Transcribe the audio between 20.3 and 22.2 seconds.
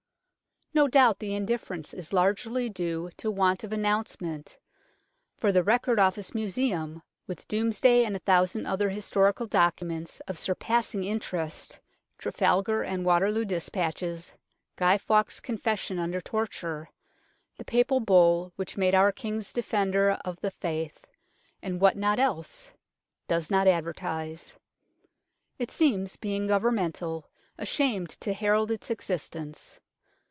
the Faith, and what not